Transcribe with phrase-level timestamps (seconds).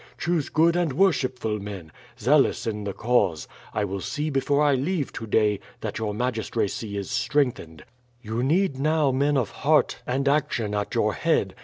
[0.17, 3.47] Choose good and worshipful men, zealous in the cause.
[3.71, 7.85] I will see before I leave today that your magistracy is strengthened.
[8.19, 11.53] You need now men of heart and action at your head.